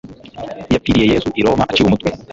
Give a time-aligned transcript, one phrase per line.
[0.73, 2.09] yapfiriye yezu i roma aciwe umutwe